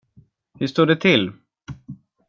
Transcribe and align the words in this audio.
Hur 0.53 0.67
står 0.67 0.85
det 0.85 0.95
till? 0.95 1.31